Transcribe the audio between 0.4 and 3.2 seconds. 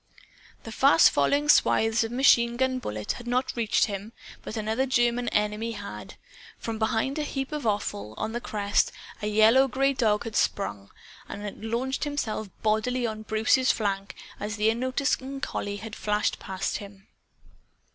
The fast following swaths of machine gun bullets